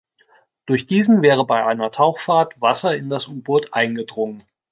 [0.65, 4.41] Durch diesen wäre bei einer Tauchfahrt Wasser in das U-Boot eingedrungen.